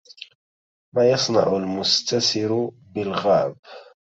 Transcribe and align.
ما 0.95 1.09
يصنع 1.09 1.55
المستسر 1.57 2.69
بالغاب 2.95 3.57